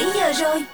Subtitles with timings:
[0.00, 0.64] 7 giờ rồi.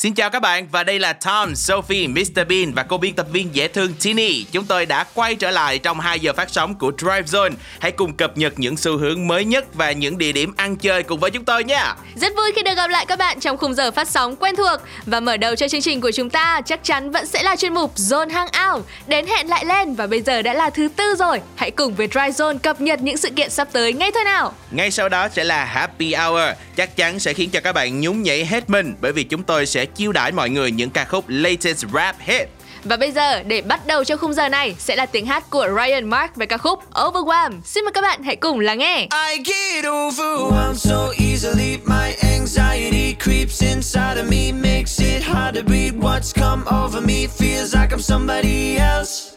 [0.00, 3.26] Xin chào các bạn và đây là Tom, Sophie, Mr Bean và cô biên tập
[3.32, 4.44] viên dễ thương Tini.
[4.52, 7.52] Chúng tôi đã quay trở lại trong 2 giờ phát sóng của Drive Zone.
[7.80, 11.02] Hãy cùng cập nhật những xu hướng mới nhất và những địa điểm ăn chơi
[11.02, 11.94] cùng với chúng tôi nha.
[12.14, 14.80] Rất vui khi được gặp lại các bạn trong khung giờ phát sóng quen thuộc
[15.06, 17.74] và mở đầu cho chương trình của chúng ta chắc chắn vẫn sẽ là chuyên
[17.74, 18.86] mục Zone Hangout.
[19.06, 21.40] Đến hẹn lại lên và bây giờ đã là thứ tư rồi.
[21.56, 24.54] Hãy cùng với Drive Zone cập nhật những sự kiện sắp tới ngay thôi nào.
[24.70, 28.22] Ngay sau đó sẽ là Happy Hour, chắc chắn sẽ khiến cho các bạn nhún
[28.22, 31.24] nhảy hết mình bởi vì chúng tôi sẽ chiêu đãi mọi người những ca khúc
[31.28, 32.48] latest rap hit.
[32.84, 35.68] Và bây giờ để bắt đầu cho khung giờ này sẽ là tiếng hát của
[35.76, 37.60] Ryan Mark về ca khúc Overwhelmed.
[37.64, 39.00] Xin mời các bạn hãy cùng lắng nghe.
[39.00, 41.78] I get overwhelmed so easily.
[41.84, 45.94] My anxiety creeps inside of me, makes it hard to breathe.
[46.00, 49.30] What's come over me feels like I'm somebody else.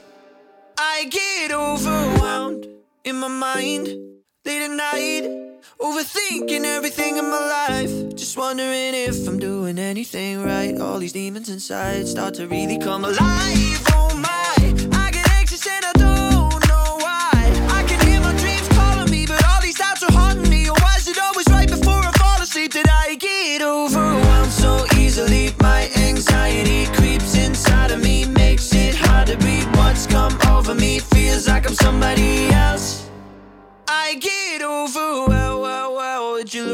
[0.78, 2.66] I get overwhelmed
[3.04, 3.88] in my mind
[4.46, 8.16] late at night, overthinking everything in my life.
[8.16, 10.80] Just wondering if I'm doing anything right.
[10.80, 13.82] All these demons inside start to really come alive.
[13.94, 14.56] Oh my,
[14.98, 17.32] I get anxious and I don't know why.
[17.80, 20.68] I can hear my dreams calling me, but all these doubts are haunting me.
[20.68, 24.03] Why is it always right before I fall asleep that I get overwhelmed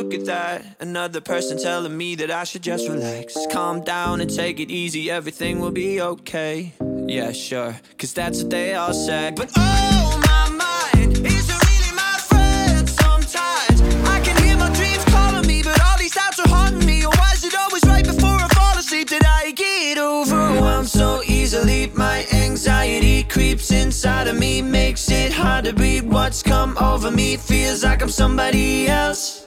[0.09, 0.65] look at that?
[0.79, 5.11] Another person telling me that I should just relax, calm down, and take it easy.
[5.11, 6.73] Everything will be okay.
[7.05, 9.31] Yeah, sure, cause that's what they all say.
[9.35, 13.81] But oh, my mind is really my friend sometimes.
[14.07, 17.03] I can hear my dreams calling me, but all these doubts are haunting me.
[17.03, 21.91] Why is it always right before I fall asleep that I get overwhelmed so easily?
[21.93, 26.05] My anxiety creeps inside of me, makes it hard to breathe.
[26.05, 29.38] What's come over me feels like I'm somebody else.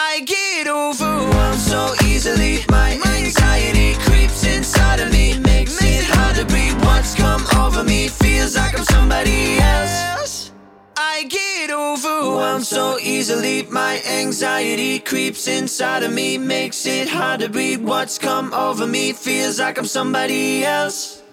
[0.00, 2.60] I get overwhelmed so easily.
[2.70, 6.78] My anxiety creeps inside of me, makes it hard to breathe.
[6.84, 10.52] What's come over me feels like I'm somebody else.
[10.96, 13.64] I get overwhelmed so easily.
[13.64, 17.82] My anxiety creeps inside of me, makes it hard to breathe.
[17.82, 21.24] What's come over me feels like I'm somebody else.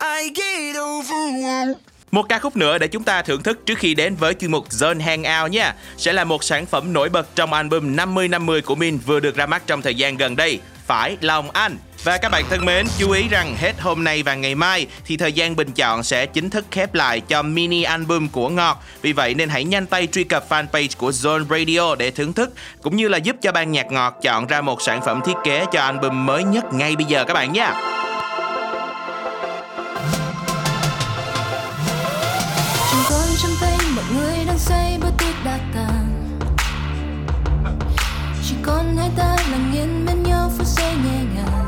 [0.00, 1.76] I get overwhelmed.
[2.10, 4.68] Một ca khúc nữa để chúng ta thưởng thức trước khi đến với chuyên mục
[4.68, 5.74] Zone Hangout nha.
[5.96, 9.46] Sẽ là một sản phẩm nổi bật trong album 50-50 của Min vừa được ra
[9.46, 10.60] mắt trong thời gian gần đây.
[10.86, 11.78] Phải lòng anh.
[12.04, 15.16] Và các bạn thân mến, chú ý rằng hết hôm nay và ngày mai thì
[15.16, 18.82] thời gian bình chọn sẽ chính thức khép lại cho mini album của Ngọt.
[19.02, 22.52] Vì vậy nên hãy nhanh tay truy cập fanpage của Zone Radio để thưởng thức
[22.82, 25.64] cũng như là giúp cho ban nhạc Ngọt chọn ra một sản phẩm thiết kế
[25.72, 27.99] cho album mới nhất ngay bây giờ các bạn nha.
[34.60, 36.28] Say bước tiệc đã tàn.
[38.48, 41.66] Chỉ còn hai ta lặng yên bên nhau phút giây nhẹ nhàng.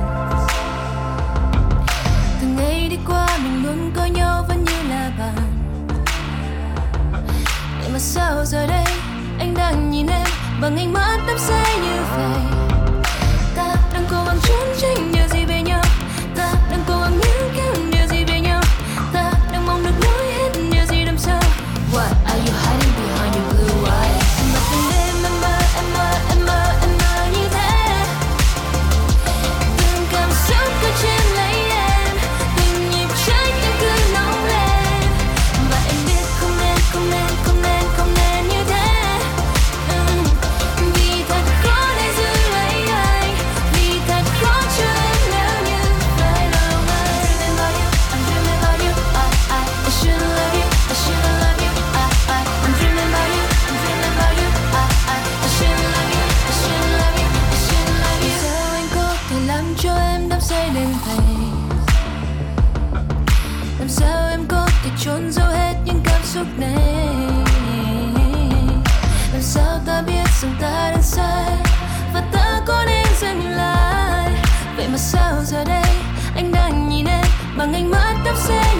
[2.40, 5.52] Từng ngày đi qua mình luôn coi nhau vẫn như là bạn.
[7.80, 8.84] Vậy mà sao giờ đây
[9.38, 10.26] anh đang nhìn em
[10.60, 12.40] bằng ánh mắt đắm say như vậy?
[13.56, 15.11] Ta đang cố gắng trốn tránh
[71.12, 71.56] sai
[72.14, 74.30] và ta có nên dừng lại?
[74.76, 75.94] Vậy mà sao giờ đây
[76.34, 77.24] anh đang nhìn em
[77.56, 78.71] bằng ánh mắt đắm say?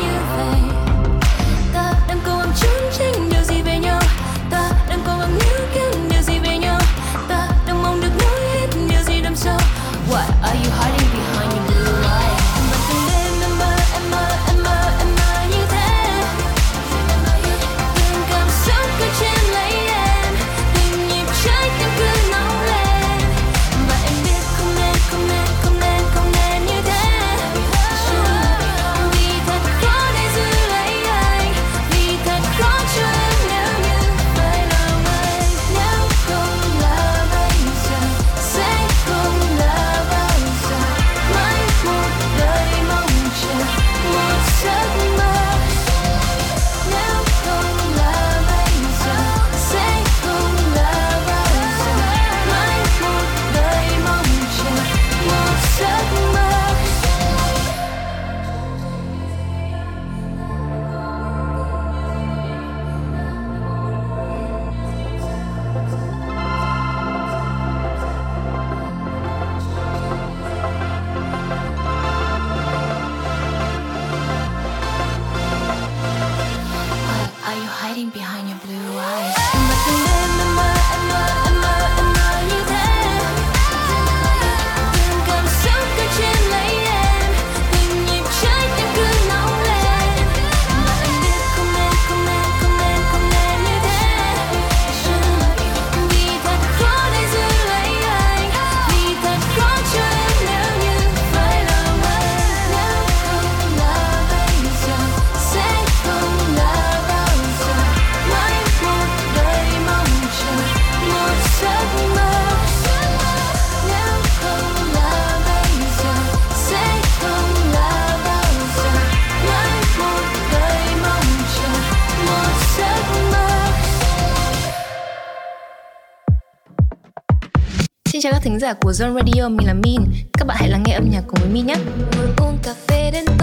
[128.53, 130.01] Thính giả của Zone Radio, mình là Min.
[130.33, 131.75] Các bạn hãy lắng nghe âm nhạc cùng với Min nhé.
[132.17, 133.42] Ngồi uống cà phê đến tối,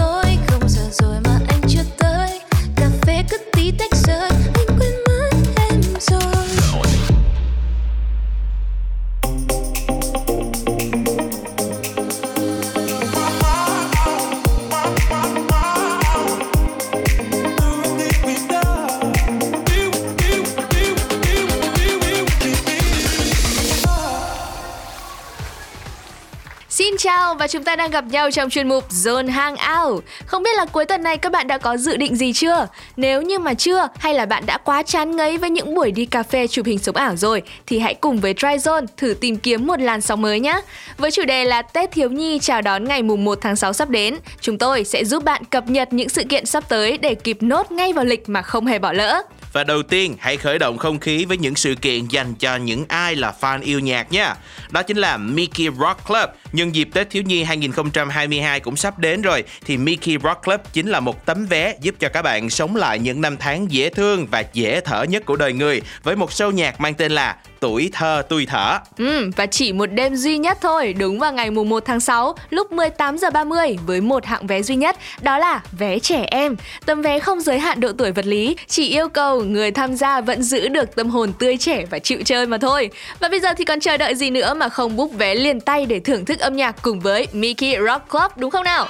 [27.30, 30.04] Xin và chúng ta đang gặp nhau trong chuyên mục Zone Hangout.
[30.26, 32.66] Không biết là cuối tuần này các bạn đã có dự định gì chưa?
[32.96, 36.06] Nếu như mà chưa hay là bạn đã quá chán ngấy với những buổi đi
[36.06, 39.66] cà phê chụp hình sống ảo rồi thì hãy cùng với Tryzone thử tìm kiếm
[39.66, 40.60] một làn sóng mới nhé.
[40.98, 43.88] Với chủ đề là Tết thiếu nhi chào đón ngày mùng 1 tháng 6 sắp
[43.88, 47.38] đến, chúng tôi sẽ giúp bạn cập nhật những sự kiện sắp tới để kịp
[47.40, 49.22] nốt ngay vào lịch mà không hề bỏ lỡ.
[49.52, 52.84] Và đầu tiên, hãy khởi động không khí với những sự kiện dành cho những
[52.88, 54.34] ai là fan yêu nhạc nha.
[54.70, 56.30] Đó chính là Mickey Rock Club.
[56.52, 60.88] Nhân dịp Tết Thiếu Nhi 2022 cũng sắp đến rồi, thì Mickey Rock Club chính
[60.88, 64.26] là một tấm vé giúp cho các bạn sống lại những năm tháng dễ thương
[64.26, 67.90] và dễ thở nhất của đời người với một show nhạc mang tên là Tuổi
[67.92, 68.78] thơ tui thở.
[68.98, 72.34] Ừ, và chỉ một đêm duy nhất thôi, đúng vào ngày mùng 1 tháng 6
[72.50, 76.56] lúc 18 giờ 30 với một hạng vé duy nhất, đó là vé trẻ em.
[76.86, 80.20] Tấm vé không giới hạn độ tuổi vật lý, chỉ yêu cầu người tham gia
[80.20, 82.90] vẫn giữ được tâm hồn tươi trẻ và chịu chơi mà thôi.
[83.20, 85.86] Và bây giờ thì còn chờ đợi gì nữa mà không búc vé liền tay
[85.86, 88.86] để thưởng thức âm nhạc cùng với Mickey Rock Club đúng không nào?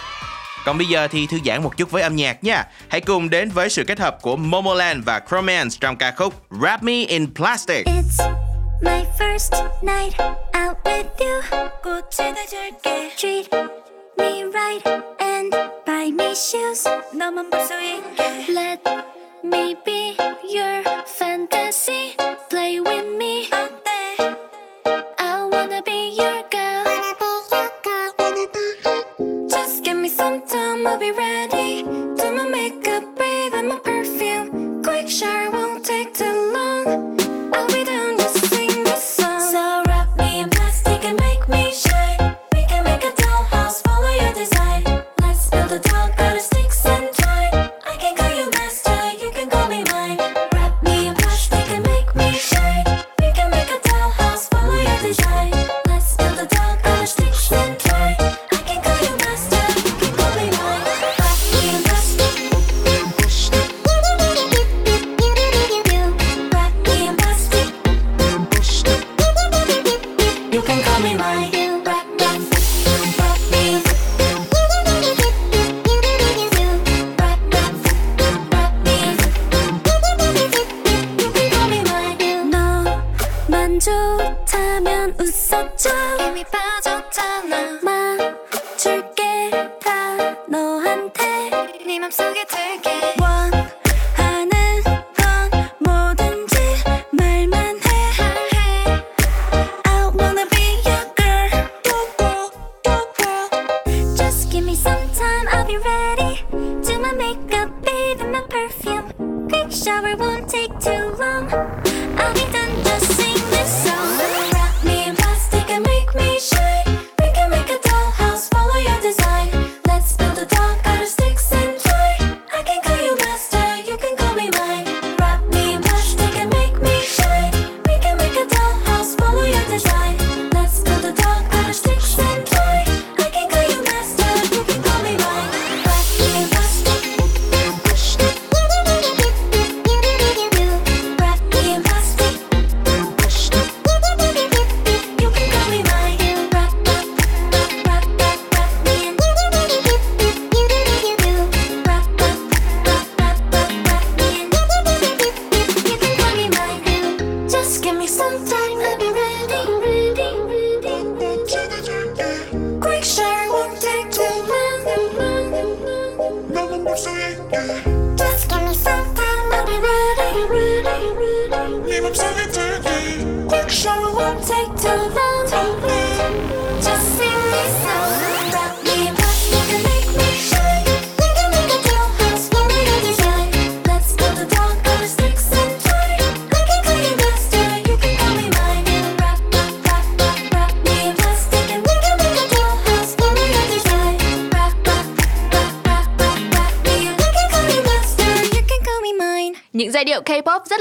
[0.64, 2.64] Còn bây giờ thì thư giãn một chút với âm nhạc nha.
[2.88, 6.78] Hãy cùng đến với sự kết hợp của Momoland và Chromance trong ca khúc Wrap
[6.80, 7.86] Me in Plastic.
[7.86, 8.49] It's
[8.81, 10.15] my first night
[10.53, 11.41] out with you.
[11.83, 13.11] 꽃에다 줄게.
[13.15, 13.49] Treat
[14.19, 14.85] me right
[15.19, 15.51] and
[15.85, 16.87] buy me shoes.
[17.13, 18.53] 너만 볼 수 있게.
[18.53, 18.81] Let
[19.43, 22.15] me be your fantasy.
[22.49, 23.49] Play with me.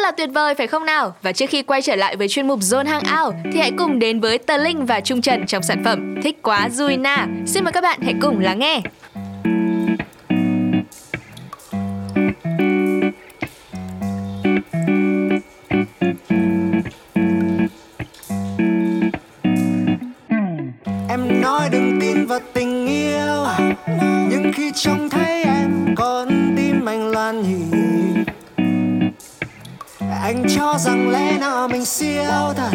[0.09, 1.15] Là tuyệt vời, phải không nào?
[1.21, 4.19] Và trước khi quay trở lại với chuyên mục Zone Hangout thì hãy cùng đến
[4.19, 7.45] với Tờ Linh và Trung Trần trong sản phẩm Thích quá Juina.
[7.45, 8.81] Xin mời các bạn hãy cùng lắng nghe.
[21.09, 23.45] Em nói đừng tin vào tình yêu,
[24.29, 27.88] Nhưng khi trông thấy em con tim anh loạn nhịp
[30.21, 32.71] anh cho rằng lẽ nào mình siêu thật?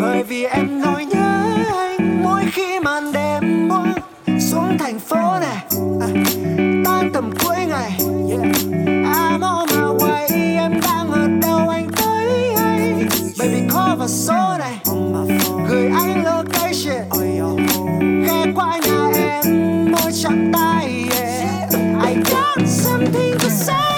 [0.00, 3.92] Bởi vì em nói nhớ anh Mỗi khi màn đêm buông
[4.40, 5.56] xuống thành phố này.
[6.00, 6.08] À,
[6.84, 7.92] Tan tầm cuối ngày
[8.30, 8.56] yeah.
[9.04, 12.94] I'm on my way Em đang ở đâu anh tới hay?
[13.38, 14.78] Baby call vào số này
[15.68, 17.02] Gửi anh location.
[18.26, 19.44] Ghé qua nhà em
[19.92, 21.70] môi chạm tay yeah.
[22.06, 23.93] I got something to say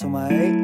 [0.00, 0.57] Thế còn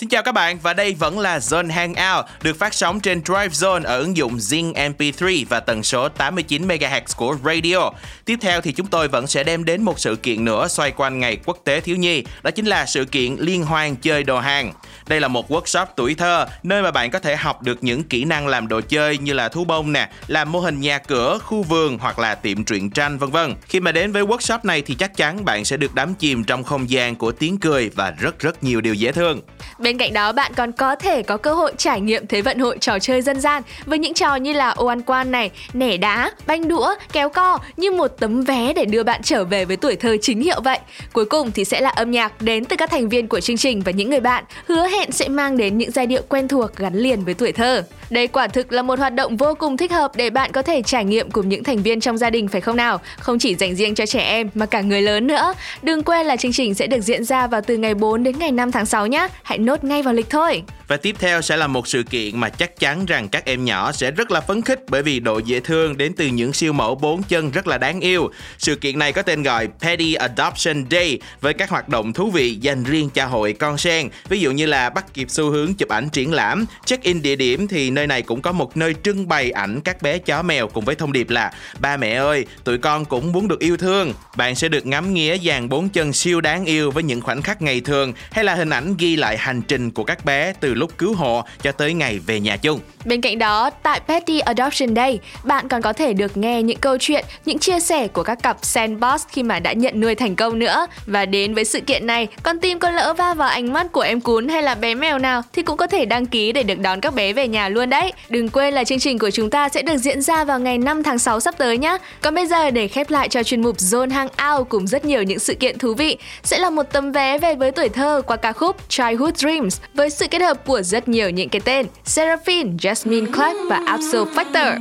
[0.00, 3.48] Xin chào các bạn và đây vẫn là Zone Hangout được phát sóng trên Drive
[3.48, 7.90] Zone ở ứng dụng Zing MP3 và tần số 89 MHz của radio.
[8.24, 11.20] Tiếp theo thì chúng tôi vẫn sẽ đem đến một sự kiện nữa xoay quanh
[11.20, 14.72] ngày quốc tế thiếu nhi, đó chính là sự kiện liên hoan chơi đồ hàng.
[15.06, 18.24] Đây là một workshop tuổi thơ nơi mà bạn có thể học được những kỹ
[18.24, 21.62] năng làm đồ chơi như là thú bông nè, làm mô hình nhà cửa, khu
[21.62, 23.54] vườn hoặc là tiệm truyện tranh vân vân.
[23.68, 26.64] Khi mà đến với workshop này thì chắc chắn bạn sẽ được đắm chìm trong
[26.64, 29.40] không gian của tiếng cười và rất rất nhiều điều dễ thương.
[29.78, 32.58] Bên bên cạnh đó bạn còn có thể có cơ hội trải nghiệm thế vận
[32.58, 35.96] hội trò chơi dân gian với những trò như là ô ăn quan này, nẻ
[35.96, 39.76] đá, banh đũa, kéo co như một tấm vé để đưa bạn trở về với
[39.76, 40.78] tuổi thơ chính hiệu vậy.
[41.12, 43.82] Cuối cùng thì sẽ là âm nhạc đến từ các thành viên của chương trình
[43.82, 46.94] và những người bạn hứa hẹn sẽ mang đến những giai điệu quen thuộc gắn
[46.94, 47.82] liền với tuổi thơ.
[48.10, 50.82] Đây quả thực là một hoạt động vô cùng thích hợp để bạn có thể
[50.82, 53.00] trải nghiệm cùng những thành viên trong gia đình phải không nào?
[53.18, 55.54] Không chỉ dành riêng cho trẻ em mà cả người lớn nữa.
[55.82, 58.52] Đừng quên là chương trình sẽ được diễn ra vào từ ngày 4 đến ngày
[58.52, 59.28] 5 tháng 6 nhé.
[59.42, 60.62] Hãy nốt ngay vào lịch thôi.
[60.88, 63.92] Và tiếp theo sẽ là một sự kiện mà chắc chắn rằng các em nhỏ
[63.92, 66.94] sẽ rất là phấn khích bởi vì độ dễ thương đến từ những siêu mẫu
[66.94, 68.30] bốn chân rất là đáng yêu.
[68.58, 72.54] Sự kiện này có tên gọi Petty Adoption Day với các hoạt động thú vị
[72.54, 74.08] dành riêng cho hội con sen.
[74.28, 77.68] Ví dụ như là bắt kịp xu hướng chụp ảnh triển lãm, check-in địa điểm
[77.68, 80.84] thì nơi này cũng có một nơi trưng bày ảnh các bé chó mèo cùng
[80.84, 84.12] với thông điệp là ba mẹ ơi, tụi con cũng muốn được yêu thương.
[84.36, 87.62] Bạn sẽ được ngắm nghía dàn bốn chân siêu đáng yêu với những khoảnh khắc
[87.62, 90.98] ngày thường hay là hình ảnh ghi lại hành trình của các bé từ lúc
[90.98, 92.80] cứu hộ cho tới ngày về nhà chung.
[93.04, 96.96] Bên cạnh đó, tại Petty Adoption Day, bạn còn có thể được nghe những câu
[97.00, 100.58] chuyện, những chia sẻ của các cặp sandbox khi mà đã nhận nuôi thành công
[100.58, 100.86] nữa.
[101.06, 104.00] Và đến với sự kiện này, con tim có lỡ va vào ánh mắt của
[104.00, 106.78] em cún hay là bé mèo nào thì cũng có thể đăng ký để được
[106.78, 108.12] đón các bé về nhà luôn đấy.
[108.28, 111.02] Đừng quên là chương trình của chúng ta sẽ được diễn ra vào ngày 5
[111.02, 111.98] tháng 6 sắp tới nhé.
[112.22, 115.38] Còn bây giờ để khép lại cho chuyên mục Zone Hangout cùng rất nhiều những
[115.38, 118.52] sự kiện thú vị sẽ là một tấm vé về với tuổi thơ qua ca
[118.52, 122.70] khúc Childhood Dream Dreams với sự kết hợp của rất nhiều những cái tên Seraphine,
[122.70, 124.76] Jasmine Clark và Absol Factor.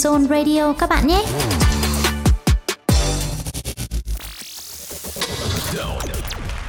[0.00, 1.24] Zone Radio các bạn nhé.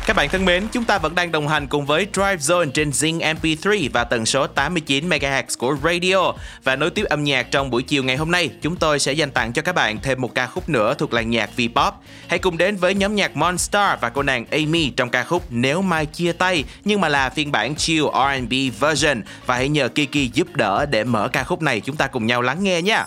[0.06, 2.90] Các bạn thân mến, chúng ta vẫn đang đồng hành cùng với Drive Zone trên
[2.90, 6.34] Zing MP3 và tần số 89 MHz của radio.
[6.64, 9.32] Và nối tiếp âm nhạc trong buổi chiều ngày hôm nay, chúng tôi sẽ dành
[9.32, 11.92] tặng cho các bạn thêm một ca khúc nữa thuộc làng nhạc V-pop.
[12.28, 15.82] Hãy cùng đến với nhóm nhạc Monster và cô nàng Amy trong ca khúc Nếu
[15.82, 20.34] mai chia tay nhưng mà là phiên bản chill R&B version và hãy nhờ Kiki
[20.34, 23.06] giúp đỡ để mở ca khúc này chúng ta cùng nhau lắng nghe nha.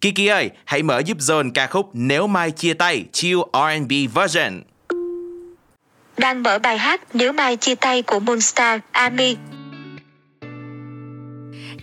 [0.00, 4.62] Kiki ơi, hãy mở giúp Zone ca khúc Nếu mai chia tay chill R&B version.
[6.16, 9.36] Đang mở bài hát Nếu mai chia tay của Moonstar, Ami.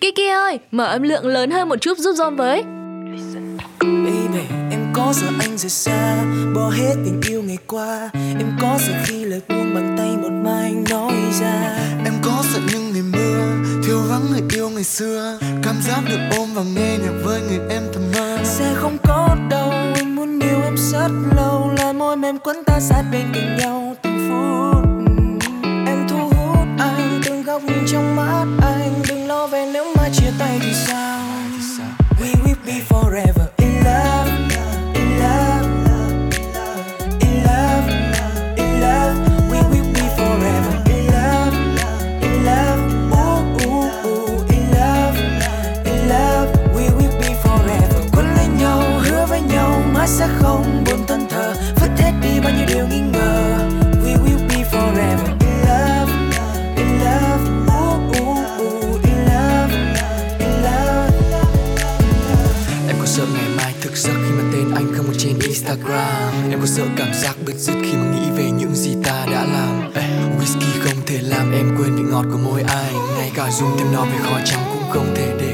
[0.01, 2.63] Kiki ơi, mở âm lượng lớn hơn một chút giúp John với.
[3.81, 6.23] Baby, em có sợ anh rời xa
[6.55, 10.31] Bỏ hết tình yêu ngày qua Em có sợ khi lời buông bàn tay một
[10.43, 12.86] mai anh nói ra Em có sợ những
[14.17, 15.37] vắng người yêu ngày xưa.
[15.63, 18.37] Cảm giác được ôm và nghe nhạc với người em thầm mơ.
[18.43, 21.71] Sẽ không có đâu Anh muốn yêu em rất lâu.
[21.77, 23.86] Là môi mềm quấn ta sát bên cạnh nhau.
[65.97, 66.31] Ra.
[66.49, 69.45] Em có sợ cảm giác bứt rứt khi mà nghĩ về những gì ta đã
[69.45, 69.93] làm?
[69.93, 70.07] Ê,
[70.39, 73.87] Whisky không thể làm em quên vị ngọt của môi anh Ngay cả dùng thêm
[73.93, 75.46] nó về khó trắng cũng không thể để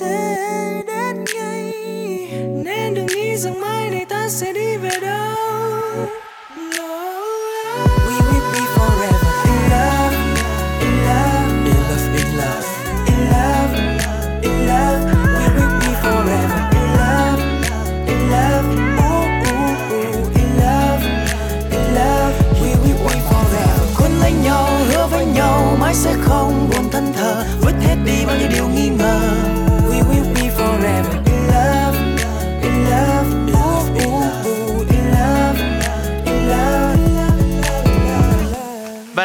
[0.00, 0.31] thì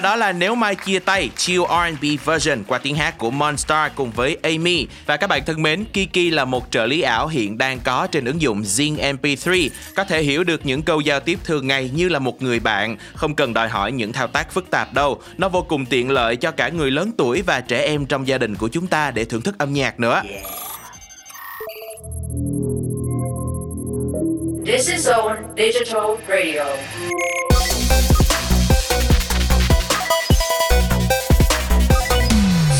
[0.08, 4.12] đó là Nếu Mai Chia Tay Chill R&B version qua tiếng hát của Monstar cùng
[4.12, 4.88] với Amy.
[5.06, 8.26] Và các bạn thân mến, Kiki là một trợ lý ảo hiện đang có trên
[8.26, 9.70] ứng dụng Zing MP3.
[9.96, 12.98] Có thể hiểu được những câu giao tiếp thường ngày như là một người bạn,
[13.15, 15.22] không cần đòi hỏi những thao tác phức tạp đâu.
[15.38, 18.38] Nó vô cùng tiện lợi cho cả người lớn tuổi và trẻ em trong gia
[18.38, 20.22] đình của chúng ta để thưởng thức âm nhạc nữa.
[24.65, 26.65] This is Zone Digital Radio.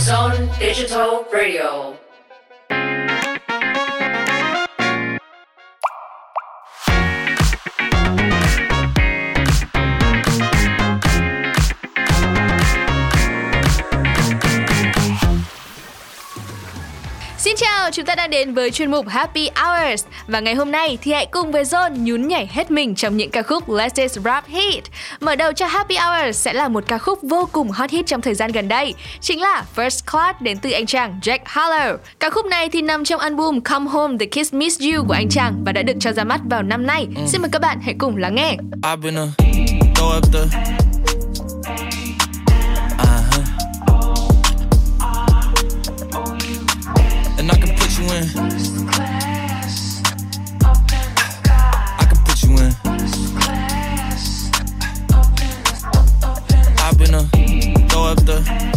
[0.08, 2.07] Zone Digital Radio.
[17.58, 21.14] Chào, chúng ta đang đến với chuyên mục Happy Hours và ngày hôm nay thì
[21.14, 24.84] hãy cùng với John nhún nhảy hết mình trong những ca khúc latest rap hit.
[25.20, 28.22] Mở đầu cho Happy Hours sẽ là một ca khúc vô cùng hot hit trong
[28.22, 31.98] thời gian gần đây, chính là First Class đến từ anh chàng Jack Harlow.
[32.20, 35.30] Ca khúc này thì nằm trong album Come Home The Kiss Miss You của anh
[35.30, 37.08] chàng và đã được cho ra mắt vào năm nay.
[37.28, 38.56] Xin mời các bạn hãy cùng lắng nghe.
[38.82, 39.26] I've been a
[39.96, 42.07] throw up the.
[48.18, 48.26] In.
[52.00, 52.74] I can put you in.
[56.80, 57.24] I've been a
[57.90, 58.77] throw up the.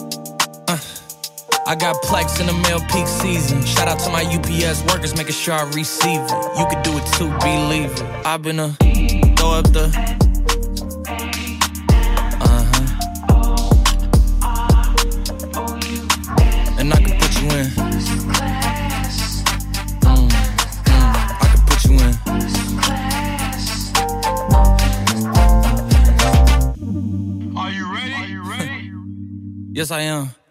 [1.71, 3.63] I got plex in the mail peak season.
[3.65, 6.31] Shout out to my UPS workers, making sure I receive it.
[6.59, 8.01] You could do it too, believe it.
[8.25, 8.73] I've been a
[9.37, 9.85] throw up the.
[12.41, 12.87] Uh huh.
[16.77, 17.67] And I can put you in.
[20.03, 21.07] Mm, mm,
[21.39, 22.11] I can put you in.
[27.57, 28.13] Are you ready?
[28.13, 28.91] Are you ready?
[29.71, 30.40] Yes, I am.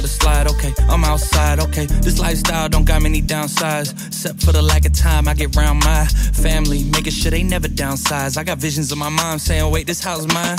[0.00, 0.74] About to slide, okay.
[0.88, 1.84] I'm outside, okay.
[1.84, 3.92] This lifestyle don't got many downsides.
[4.06, 6.84] Except for the lack of time I get around my family.
[6.84, 8.38] Making sure they never downsize.
[8.38, 10.56] I got visions of my mom saying, wait, this house is mine.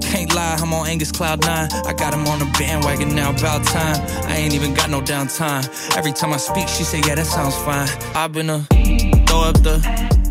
[0.00, 1.68] Can't lie, I'm on Angus Cloud 9.
[1.84, 4.00] I got him on the bandwagon now, about time.
[4.26, 5.68] I ain't even got no downtime.
[5.94, 7.88] Every time I speak, she say, Yeah, that sounds fine.
[8.16, 8.60] I've been a
[9.26, 10.27] throw up the.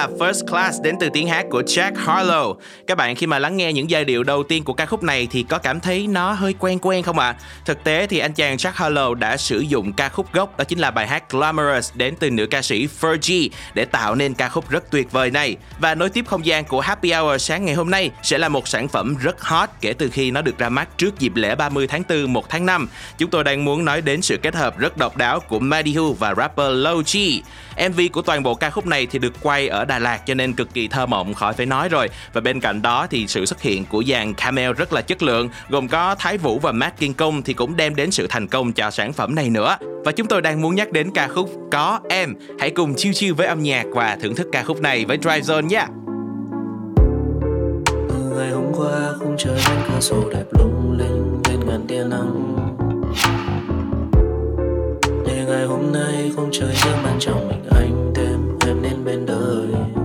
[0.00, 2.54] Và đó là First Class đến từ tiếng hát của Jack Harlow.
[2.86, 5.28] Các bạn khi mà lắng nghe những giai điệu đầu tiên của ca khúc này
[5.30, 7.26] thì có cảm thấy nó hơi quen quen không ạ?
[7.26, 7.36] À?
[7.64, 10.78] Thực tế thì anh chàng Jack Harlow đã sử dụng ca khúc gốc, đó chính
[10.78, 14.70] là bài hát Glamorous đến từ nữ ca sĩ Fergie để tạo nên ca khúc
[14.70, 15.56] rất tuyệt vời này.
[15.78, 18.68] Và nối tiếp không gian của Happy Hour sáng ngày hôm nay sẽ là một
[18.68, 21.86] sản phẩm rất hot kể từ khi nó được ra mắt trước dịp lễ 30
[21.86, 22.88] tháng 4 1 tháng 5.
[23.18, 26.34] Chúng tôi đang muốn nói đến sự kết hợp rất độc đáo của Madihu và
[26.34, 27.42] rapper Low G.
[27.90, 30.52] MV của toàn bộ ca khúc này thì được quay ở Đà Lạt cho nên
[30.52, 32.08] cực kỳ thơ mộng khỏi phải nói rồi.
[32.32, 35.48] Và bên cạnh đó thì sự xuất hiện của dàn camel rất là chất lượng,
[35.68, 38.72] gồm có Thái Vũ và Matt Kiên Công thì cũng đem đến sự thành công
[38.72, 39.76] cho sản phẩm này nữa.
[40.04, 42.34] Và chúng tôi đang muốn nhắc đến ca khúc Có Em.
[42.60, 45.40] Hãy cùng chiêu chiêu với âm nhạc và thưởng thức ca khúc này với Drive
[45.40, 45.86] Zone nhé.
[48.40, 52.56] ngày hôm qua không trời bên cửa sổ đẹp lung linh lên ngàn tia nắng
[55.26, 59.26] để ngày hôm nay không trời riêng ban trong mình anh thêm em nên bên
[59.26, 59.99] đời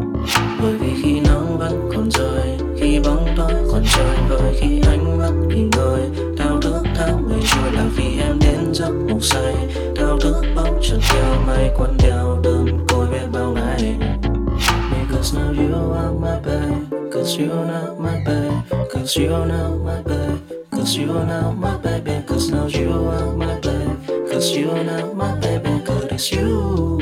[11.47, 13.95] mây quấn đeo đơn côi biết bao ngày.
[14.91, 18.51] Because now you are my babe, Cause you're not my babe,
[18.91, 20.37] Cause you're not my babe,
[20.71, 24.83] Cause you are not my baby Cause now you are my babe, Cause you are
[24.83, 26.99] not my baby Cause it's you.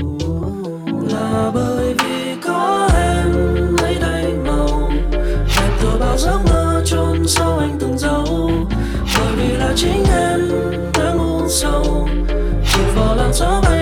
[1.10, 3.32] Là bởi vì có em,
[3.82, 4.92] lấy đầy màu
[5.58, 8.50] Đẹp thừa bao giấc mơ chôn sâu anh từng dấu.
[9.18, 10.40] Bởi vì là chính em
[11.00, 12.08] đã ngu sâu.
[12.74, 13.73] Chỉ vào làn gió bay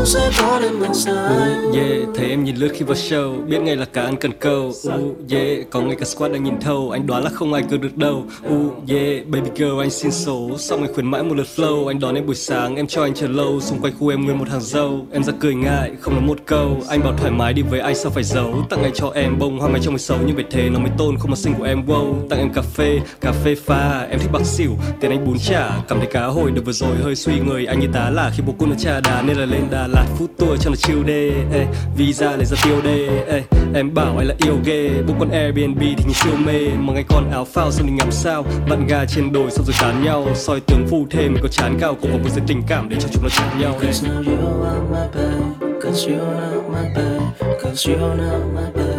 [0.00, 3.46] cũng sẽ có đêm màu xanh Yeah, thấy em nhìn lướt khi vào show.
[3.46, 4.72] Biết ngay là cả ăn cần câu.
[4.88, 6.90] Uh, Yeah, có ngay cả squad đang nhìn thâu.
[6.90, 8.24] Anh đoán là không ai cược được đâu.
[8.46, 10.50] Uh, Yeah, baby girl anh xin số.
[10.58, 11.86] Xong anh khuyến mãi một lượt flow.
[11.86, 13.60] Anh đón em buổi sáng, em cho anh chờ lâu.
[13.60, 15.06] Xung quanh khu em nguyên một hàng dâu.
[15.12, 16.76] Em ra cười ngại, không nói một câu.
[16.88, 18.66] Anh bảo thoải mái đi với anh sao phải giấu?
[18.70, 20.90] Tặng anh cho em bông hoa mai trong người xấu Nhưng về thế nó mới
[20.98, 21.86] tôn không mà xinh của em.
[21.86, 24.06] Wow Tặng em cà phê, cà phê pha.
[24.10, 25.70] Em thích bạc xỉu, tiền anh bún chả.
[25.88, 27.66] Cảm thấy cá hồi được vừa rồi hơi suy người.
[27.66, 30.06] Anh như tá là khi bố cô nó trà đá Nên là lên Đà là
[30.18, 33.42] phút tour cho là chill đê Ê, Visa lấy ra tiêu đê Ê,
[33.74, 37.04] Em bảo anh là yêu ghê Bố con Airbnb thì nhìn siêu mê Mà ngay
[37.08, 40.26] con áo phao xong thì ngắm sao Bạn gà trên đồi xong rồi tán nhau
[40.34, 43.08] soi tướng phu thêm có chán cao Cũng có một giới tình cảm để cho
[43.12, 47.56] chúng nó chán nhau Cause now you are my babe Cause you're not my babe
[47.62, 48.90] Cause you're not my babe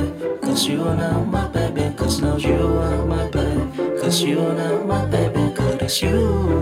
[0.42, 1.96] Cause you're not my baby.
[1.98, 5.54] Cause now you are my babe Cause you're not my baby.
[5.56, 6.61] Cause it's you.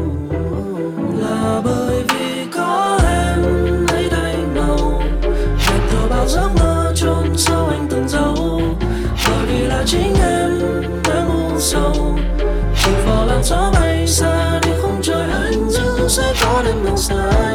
[16.98, 17.49] Sẽ có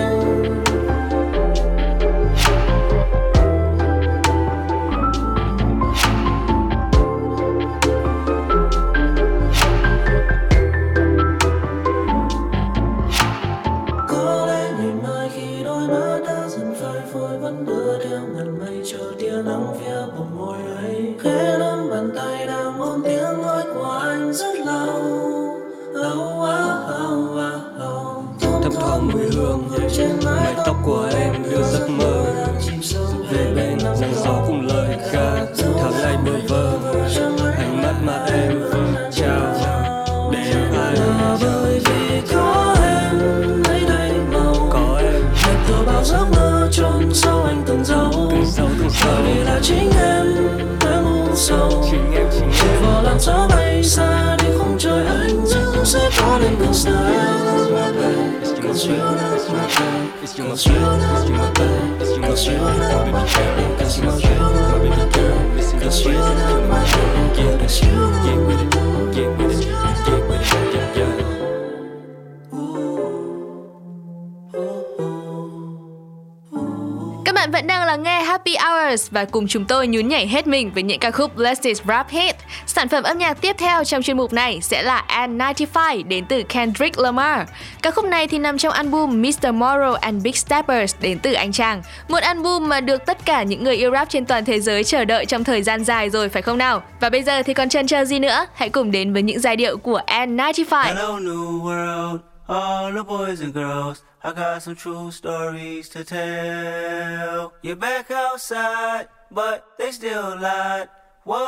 [77.25, 80.47] Các bạn vẫn đang lắng nghe Happy Hours và cùng chúng tôi nhún nhảy hết
[80.47, 82.37] mình với những ca khúc Latest Rap Hit.
[82.67, 86.43] Sản phẩm âm nhạc tiếp theo trong chuyên mục này sẽ là N95 đến từ
[86.43, 87.49] Kendrick Lamar.
[87.83, 89.47] Ca khúc này thì nằm trong album Mr.
[89.47, 91.83] Morrow and Big Steppers đến từ anh chàng.
[92.09, 95.05] Một album mà được tất cả những người yêu rap trên toàn thế giới chờ
[95.05, 96.83] đợi trong thời gian dài rồi phải không nào?
[97.01, 98.47] Và bây giờ thì còn chần chờ gì nữa?
[98.55, 100.85] Hãy cùng đến với những giai điệu của N95.
[100.85, 104.13] Hello, new world, all the boys and girls.
[104.26, 107.52] I got some true stories to tell.
[107.60, 110.88] You're back outside, but they still lied.
[111.24, 111.40] Whoa,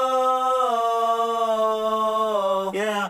[2.74, 3.08] yeah.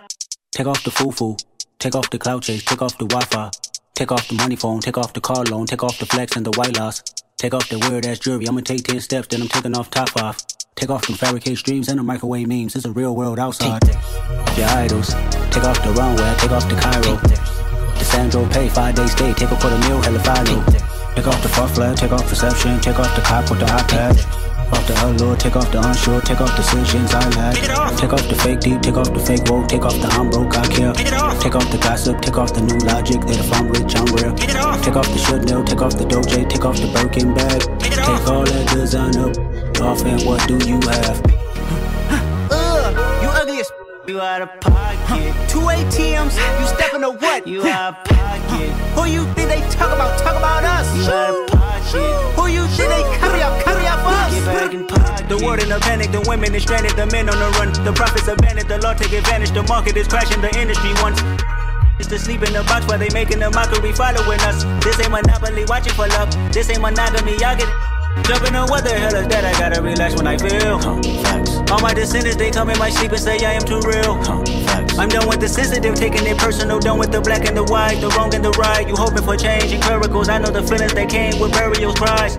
[0.52, 1.36] Take off the foo-foo,
[1.80, 3.50] take off the cloud chase, take off the Wi-Fi,
[3.96, 6.46] take off the money phone, take off the car loan, take off the flex and
[6.46, 7.02] the white loss,
[7.36, 8.46] take off the weird ass jewelry.
[8.46, 10.46] I'ma take ten steps, then I'm taking off top off.
[10.76, 12.76] Take off them fabricated streams and the microwave memes.
[12.76, 13.82] It's a real world outside.
[14.56, 15.08] Your idols,
[15.50, 17.18] take off the runway, take off the Cairo.
[17.98, 20.64] The Sandro pay five days stay, take a quarter meal, hella follow.
[21.14, 24.16] Take off the far flag, take off perception, take off the cop with the iPad.
[24.72, 27.54] Off the allure, take off the unsure, take off decisions I lack.
[27.96, 30.56] Take off the fake deep, take off the fake woke, take off the I'm broke,
[30.56, 30.92] I care.
[30.92, 34.34] Take off the gossip, take off the new logic that if I'm rich, I'm real.
[34.82, 37.62] Take off the should know, take off the doje, take off the Birkin bag.
[37.80, 41.45] Take all that design up off and what do you have?
[44.08, 45.34] You out of pocket.
[45.48, 47.46] Two ATMs, you stepping to what?
[47.46, 48.70] You out of pocket.
[48.94, 50.18] Who you think they talk about?
[50.20, 50.86] Talk about us.
[50.96, 52.36] You out of pocket.
[52.38, 53.62] Who you think they carry up?
[53.64, 54.34] Carry up us.
[54.34, 55.28] Get back in pocket.
[55.28, 57.72] The world in a panic, the women is stranded, the men on the run.
[57.84, 59.50] The profits abandoned, the law take advantage.
[59.50, 61.22] The market is crashing, the industry wants.
[61.98, 64.64] It's to sleep in the box while they making a mockery following us.
[64.84, 66.30] This ain't monopoly, watching for love.
[66.52, 67.85] This ain't monogamy, y'all get it.
[68.26, 69.44] Jumping on what the hell is that?
[69.44, 70.82] I gotta relax when I feel.
[71.70, 74.18] All my descendants, they come in my sleep and say I am too real.
[74.98, 76.80] I'm done with the sensitive, taking it personal.
[76.80, 78.86] Done with the black and the white, the wrong and the right.
[78.88, 80.28] You hoping for change and miracles.
[80.28, 82.36] I know the feelings that came with burials, cries.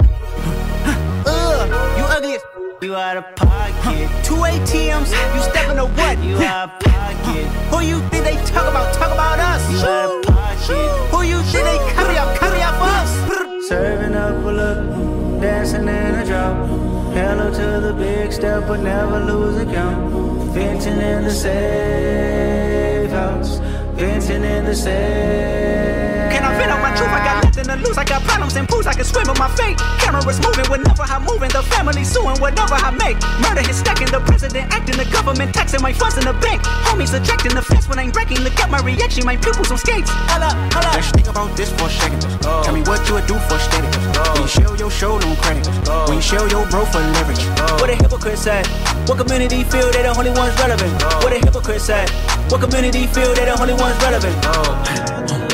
[1.26, 4.10] Ugh, you ugly as f you out of pocket.
[4.24, 6.18] Two ATMs, you stepping to what?
[6.24, 7.48] You out of pocket.
[7.72, 8.94] Who you think they talk about?
[8.94, 9.64] Talk about us.
[9.72, 11.16] You out of pocket.
[11.16, 12.38] Who you think they carry up?
[12.40, 13.68] Carry up us.
[13.68, 16.68] Serving up a look, dancing in a drop.
[17.14, 20.12] Hello to the big step, but never lose a count.
[20.54, 23.60] Venting in the safe house.
[23.96, 26.32] Venting in the safe.
[26.32, 27.14] Can I vent on truth?
[27.14, 27.98] I got nothing to lose.
[27.98, 28.88] I got problems and pools.
[28.88, 29.78] I can swim with my fate.
[30.02, 31.50] Cameras moving whenever I'm moving.
[31.54, 33.18] The family suing whatever I make.
[33.46, 34.10] Murder is stacking.
[34.10, 34.98] The president acting.
[34.98, 36.62] The government taxing my funds in the bank.
[36.90, 38.42] Homies ejecting the fence when I'm breaking.
[38.42, 39.26] Look at my reaction.
[39.26, 40.10] My pupils on skates.
[40.34, 40.94] Hold up, hold up.
[40.98, 42.22] Let's think about this for a second.
[42.42, 43.88] Tell me what you would do for steady.
[44.34, 45.68] When you show your show, no credit.
[46.10, 47.44] When you show your bro for leverage.
[47.80, 48.66] What a hypocrite said.
[49.06, 50.92] What community feel they the only ones relevant?
[51.22, 52.10] What a hypocrite said.
[52.50, 55.47] What community feel they the only ones relevant?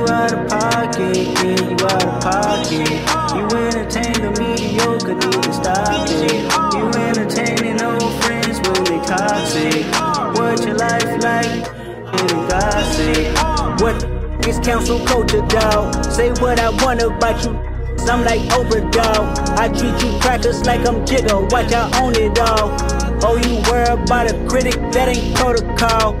[0.00, 2.88] You out of pocket, yeah, you out of pocket.
[3.36, 6.40] You entertain the mediocre, need to stop it.
[6.72, 9.84] You entertaining old friends when they toxic.
[10.38, 11.68] What your life like?
[12.16, 13.82] Getting gossip.
[13.82, 16.02] What is council culture, dog?
[16.06, 17.50] Say what I want about you.
[18.08, 19.58] I'm like Oprah.
[19.58, 21.52] I treat you crackers like I'm Jigga.
[21.52, 22.74] Watch I own it all.
[23.22, 26.18] Oh, you worry about a critic that ain't protocol.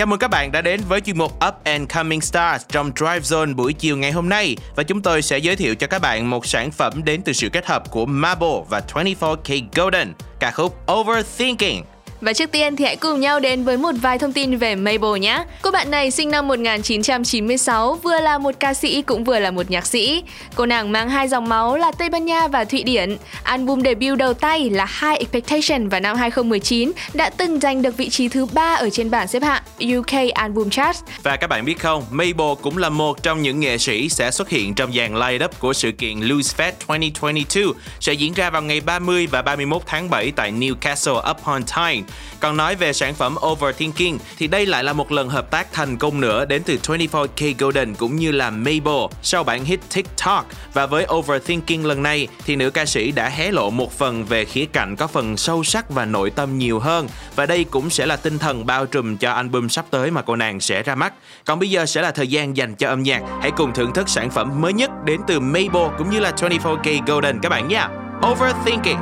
[0.00, 3.20] Chào mừng các bạn đã đến với chuyên mục Up and Coming Stars trong Drive
[3.20, 6.30] Zone buổi chiều ngày hôm nay và chúng tôi sẽ giới thiệu cho các bạn
[6.30, 10.92] một sản phẩm đến từ sự kết hợp của Marble và 24K Golden, ca khúc
[10.92, 11.82] Overthinking.
[12.20, 15.18] Và trước tiên thì hãy cùng nhau đến với một vài thông tin về Mabel
[15.20, 15.44] nhé.
[15.62, 19.70] Cô bạn này sinh năm 1996, vừa là một ca sĩ cũng vừa là một
[19.70, 20.22] nhạc sĩ.
[20.54, 23.16] Cô nàng mang hai dòng máu là Tây Ban Nha và Thụy Điển.
[23.42, 28.08] Album debut đầu tay là High Expectation vào năm 2019 đã từng giành được vị
[28.08, 29.62] trí thứ ba ở trên bảng xếp hạng
[29.96, 30.98] UK Album Chart.
[31.22, 34.48] Và các bạn biết không, Mabel cũng là một trong những nghệ sĩ sẽ xuất
[34.48, 37.64] hiện trong dàn line-up của sự kiện Loose Fest 2022
[38.00, 42.09] sẽ diễn ra vào ngày 30 và 31 tháng 7 tại Newcastle upon Tyne.
[42.40, 45.98] Còn nói về sản phẩm Overthinking, thì đây lại là một lần hợp tác thành
[45.98, 50.86] công nữa đến từ 24K Golden cũng như là Mabel sau bản hit TikTok và
[50.86, 54.64] với Overthinking lần này, thì nữ ca sĩ đã hé lộ một phần về khía
[54.64, 58.16] cạnh có phần sâu sắc và nội tâm nhiều hơn và đây cũng sẽ là
[58.16, 61.12] tinh thần bao trùm cho album sắp tới mà cô nàng sẽ ra mắt.
[61.44, 63.22] Còn bây giờ sẽ là thời gian dành cho âm nhạc.
[63.40, 67.00] Hãy cùng thưởng thức sản phẩm mới nhất đến từ Mabel cũng như là 24K
[67.06, 67.88] Golden các bạn nha.
[68.30, 69.00] Overthinking.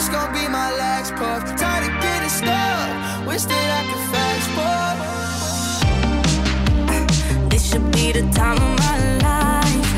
[0.00, 1.44] This gon' be my last puff.
[1.60, 3.26] Tired of getting stuck.
[3.26, 4.48] Wish that I could fast
[7.36, 7.50] forward.
[7.50, 8.96] This should be the time of my
[9.28, 9.90] life.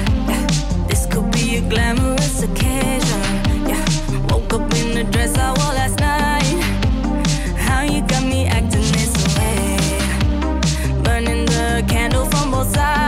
[0.89, 3.23] This could be a glamorous occasion.
[3.71, 3.85] Yeah.
[4.29, 6.61] Woke up in the dress I wore last night.
[7.57, 9.79] How you got me acting this way?
[11.05, 13.02] Burning the candle from both sides.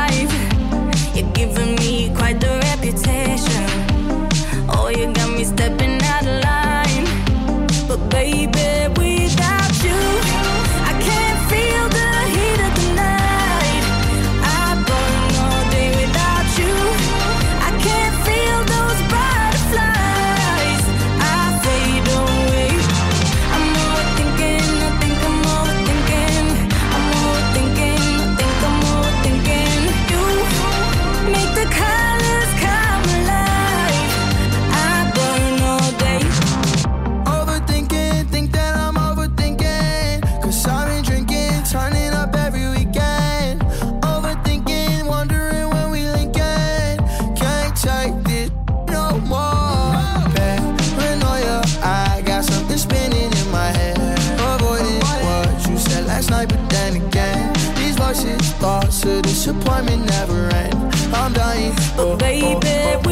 [59.44, 60.74] Disappointment never end.
[61.12, 61.74] I'm dying.
[61.96, 63.02] But baby, without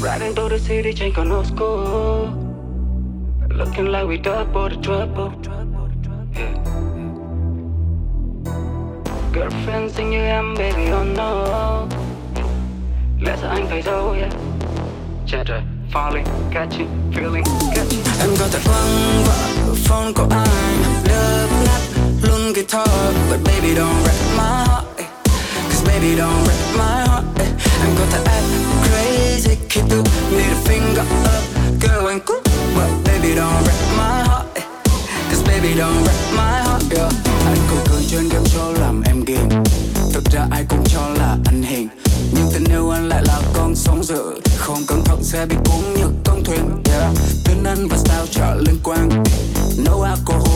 [0.00, 2.32] Riding through the city, change on no school.
[3.50, 5.32] Looking like we double the trouble.
[6.32, 6.54] Yeah.
[9.32, 11.86] Girlfriend xin như em, baby, oh no.
[13.20, 14.32] Ra anh phải đâu, yeah.
[15.46, 15.60] Rồi,
[15.92, 17.44] falling, catching, feeling,
[17.74, 18.00] catching.
[18.20, 21.80] Em có thể quăng vợ phone của anh Love lát
[22.22, 25.06] luôn cái guitar But baby don't wreck my heart eh.
[25.68, 27.24] Cause baby don't wreck my heart.
[27.82, 28.89] Em có thể act
[29.70, 30.02] crazy it tự
[30.36, 31.44] need a finger up,
[31.80, 32.40] Girl, and cool
[32.74, 34.46] But baby, don't wreck my heart.
[34.54, 34.62] Eh.
[35.30, 37.12] Cause baby, don't wreck my heart, yeah.
[37.46, 39.62] Anh cũng cười trên game cho làm em game.
[40.12, 41.88] Thực ra ai cũng cho là anh hiền
[42.32, 44.22] Nhưng tình yêu anh lại là con sóng dữ
[44.58, 47.12] Không cẩn thận sẽ bị cuốn như con thuyền, yeah.
[47.44, 49.08] Tên anh và sao trở liên quan
[49.84, 50.49] No alcohol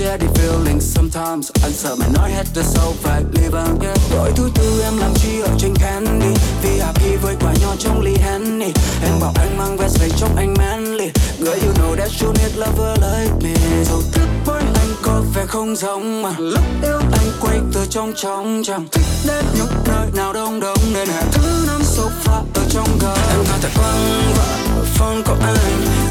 [0.00, 0.80] Thích che feeling.
[0.80, 3.98] Sometimes Anh sợ mày nói hết the sâu phải leave on yeah.
[4.10, 6.40] Đổi thứ tư em làm chi ở trên candy.
[6.62, 8.72] Vì happy với quả nho trong ly Henny.
[9.02, 11.10] Em bảo anh mang vest về trong anh manly.
[11.38, 13.84] Girl you know that you need lover like me.
[13.84, 18.12] Dù thức với anh có vẻ không giống, mà Lúc yêu anh quay từ trong
[18.16, 22.62] trong chẳng thích đến những nơi nào đông đông Nên hẹn thứ năm sofa ở
[22.70, 25.56] trong gờ Em có thể quăng vợ, phone của anh.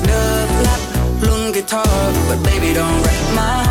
[0.02, 0.80] Love lát
[1.22, 1.88] luôn guitar.
[2.30, 3.69] But baby, don't wreck my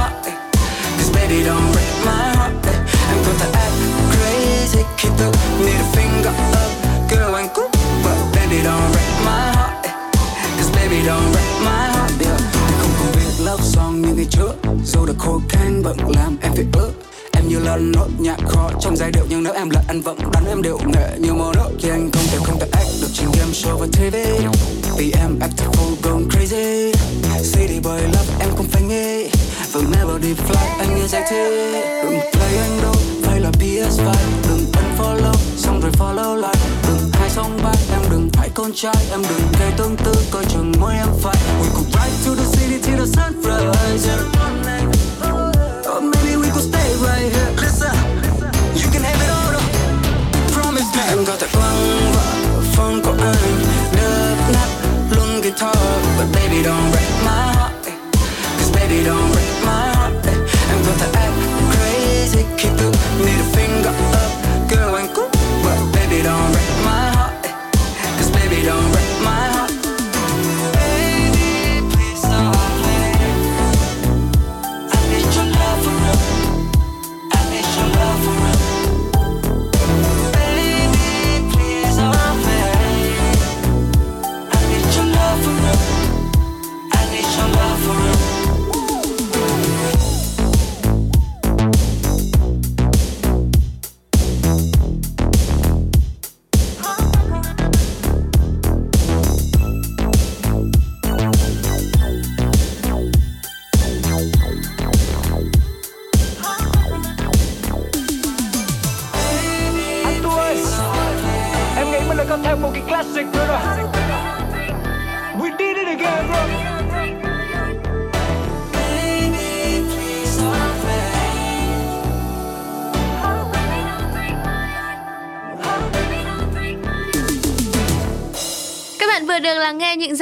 [1.44, 2.78] don't break my heart eh.
[3.10, 3.72] Em có act
[4.12, 5.32] crazy khi tự
[5.64, 6.32] need a finger
[6.62, 6.70] up
[7.10, 7.68] Girl anh cool,
[8.04, 9.84] But baby, don't break my heart.
[9.84, 9.92] Eh.
[10.56, 12.40] Cause baby, don't break my heart, yeah.
[12.80, 14.52] Không còn viết love song như ngày trước
[14.84, 16.92] Dù đã khô khan, bận làm em phải ước
[17.32, 20.18] Em như là nốt nhạc khó trong giai điệu, nhưng nếu em là anh vẫn
[20.32, 23.08] đánh em điệu nghệ như mô nốt Khi anh không thể không thể act được
[23.14, 24.16] trên game show và TV
[24.98, 26.92] vì em active full going crazy
[27.52, 29.28] city boy, love em không phải nghe
[29.78, 30.78] và melody fly.
[30.78, 32.02] Anh nghe giải thế.
[32.02, 32.94] Đừng play anh đâu.
[33.22, 34.14] Phải là PS5
[34.48, 36.54] đừng unfollow xong rồi follow lại.
[36.88, 39.06] Đừng hai song bay, em đừng phải con trai.
[39.10, 41.36] Em đừng gây tương tư, coi chừng môi em phải.
[41.60, 44.08] We could ride to the city till the sunrise.
[45.96, 47.50] Or maybe we could stay right here.
[47.62, 47.96] Listen,
[48.74, 49.68] you can have it all, though.
[50.54, 51.02] promise me.
[51.08, 53.60] Em có thể quăng vào phone của anh.
[53.92, 54.68] Nước nát
[55.10, 55.76] luôn guitar
[56.18, 57.72] but baby, don't break my heart.
[58.58, 59.57] Cause baby, don't break
[60.88, 61.36] Act
[61.74, 62.44] crazy
[63.40, 64.70] a finger up.
[64.70, 64.94] Girl
[65.62, 67.44] but baby don't break my heart.
[68.16, 68.97] Cause baby don't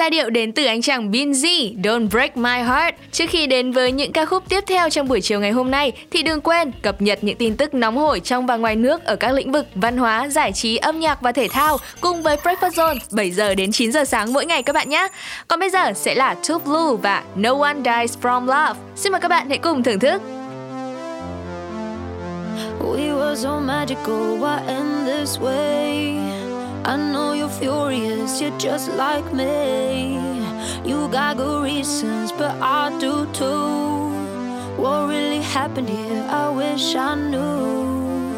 [0.06, 2.94] giai điệu đến từ anh chàng Binz, Don't Break My Heart.
[3.12, 5.92] Trước khi đến với những ca khúc tiếp theo trong buổi chiều ngày hôm nay
[6.10, 9.16] thì đừng quên cập nhật những tin tức nóng hổi trong và ngoài nước ở
[9.16, 12.70] các lĩnh vực văn hóa, giải trí, âm nhạc và thể thao cùng với Breakfast
[12.70, 15.08] Zone 7 giờ đến 9 giờ sáng mỗi ngày các bạn nhé.
[15.48, 18.80] Còn bây giờ sẽ là Too Blue và No One Dies From Love.
[18.96, 20.22] Xin mời các bạn hãy cùng thưởng thức.
[22.80, 26.55] We were so magical, why end this way?
[26.86, 30.20] I know you're furious, you're just like me.
[30.84, 34.06] You got good reasons, but I do too.
[34.80, 36.24] What really happened here?
[36.30, 38.30] I wish I knew.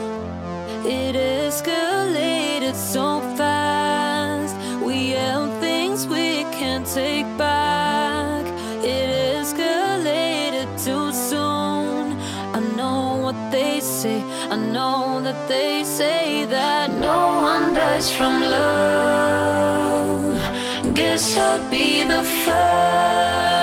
[0.89, 4.57] It escalated so fast.
[4.83, 8.47] We held things we can't take back.
[8.83, 12.17] It escalated too soon.
[12.57, 14.23] I know what they say.
[14.49, 17.28] I know that they say that no
[18.07, 20.39] from love.
[20.95, 23.59] Guess I'll be the first.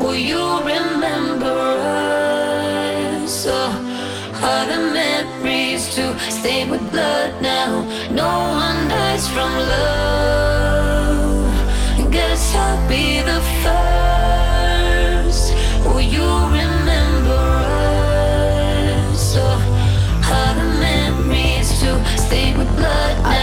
[0.00, 1.46] Will you remember
[3.22, 3.46] us?
[3.48, 3.70] Oh,
[4.42, 7.84] are the memories to stay with blood now?
[8.10, 8.28] No
[8.66, 11.52] one dies from love.
[12.10, 14.19] Guess I'll be the first.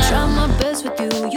[0.07, 1.36] Try my best with you, you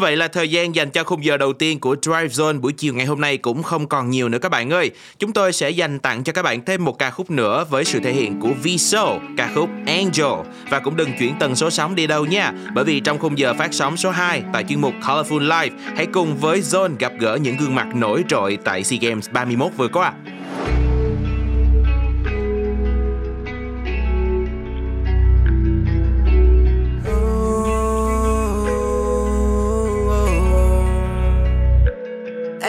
[0.00, 2.94] vậy là thời gian dành cho khung giờ đầu tiên của Drive Zone buổi chiều
[2.94, 4.90] ngày hôm nay cũng không còn nhiều nữa các bạn ơi.
[5.18, 8.00] Chúng tôi sẽ dành tặng cho các bạn thêm một ca khúc nữa với sự
[8.00, 10.46] thể hiện của Viso, ca khúc Angel.
[10.70, 13.54] Và cũng đừng chuyển tần số sóng đi đâu nha, bởi vì trong khung giờ
[13.54, 17.38] phát sóng số 2 tại chuyên mục Colorful Life, hãy cùng với Zone gặp gỡ
[17.42, 20.12] những gương mặt nổi trội tại SEA Games 31 vừa qua.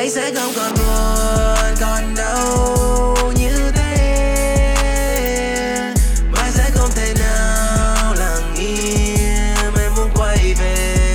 [0.01, 5.13] Anh sẽ không còn buồn, còn đau như thế.
[6.31, 11.05] Mai sẽ không thể nào lặng im, em muốn quay về.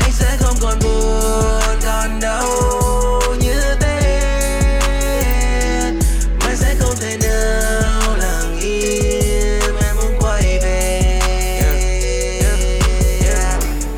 [0.00, 4.00] Anh sẽ không còn buồn, còn đau như thế.
[6.40, 11.20] Mai sẽ không thể nào lặng im, em muốn quay về.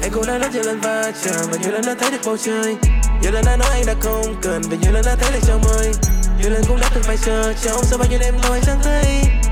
[0.03, 2.37] Anh cũng đã rất nhiều lần va chạm và nhiều lần đã thấy được bầu
[2.37, 2.77] trời
[3.23, 5.59] nhiều lần đã nói anh đã không cần, và nhiều lần đã thấy lời chào
[5.65, 5.93] mời.
[6.41, 9.05] Nhiều lần cũng đã từng phải chờ trong sau bao nhiêu đêm tôi chẳng thấy.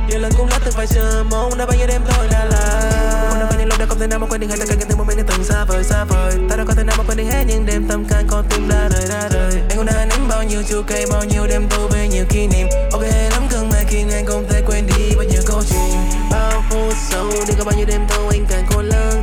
[0.08, 2.90] Nhiều lần cũng đã từng phải chờ mong đã bao nhiêu đêm thôi đã là.
[3.30, 4.74] Không đã bao nhiêu lúc đã không thể nào mà quên đi, hay tất cả
[4.78, 6.32] những một mình từng xa vời xa vời.
[6.50, 8.68] Ta đâu có thể nào mà quên đi hết những đêm tâm can con tim
[8.68, 9.52] đã đời đã đời.
[9.68, 12.46] Anh cũng đã nếm bao nhiêu chua cay bao nhiêu đêm tu về nhiều kỷ
[12.46, 12.66] niệm.
[12.92, 15.96] Ok, lắm cơn mà khi anh không thể quên đi bao nhiêu câu chuyện.
[16.30, 19.22] Bao phút sau, đi có bao nhiêu đêm thâu anh càng cô lớn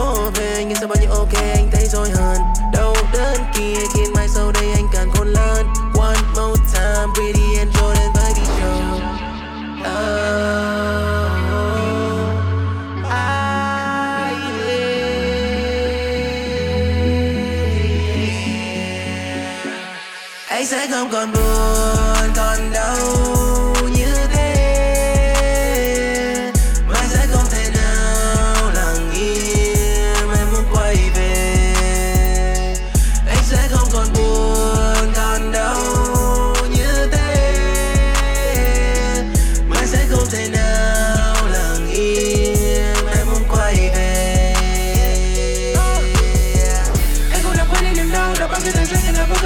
[0.00, 2.38] có về nhưng sao bao nhiêu ok, anh thấy rồi hơn
[2.72, 4.12] đau đớn kia khiến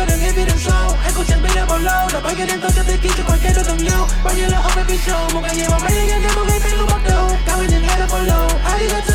[0.04, 2.32] có đường nghe phía đằng sau Em cũng chẳng biết đã bao lâu đã bao
[2.36, 4.58] nhiêu đêm tôi cho tới khi cho còn kết đôi gần lưu bao nhiêu là
[4.58, 7.00] ông baby show một ngày ngày mà mấy đêm đến một ngày tên lúc bắt
[7.08, 9.13] đầu cao hơn những ngày đã follow Ai arigato baby